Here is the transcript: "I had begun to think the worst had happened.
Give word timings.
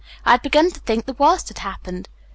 "I 0.25 0.31
had 0.31 0.41
begun 0.41 0.71
to 0.71 0.79
think 0.79 1.05
the 1.05 1.13
worst 1.13 1.49
had 1.49 1.59
happened. 1.59 2.09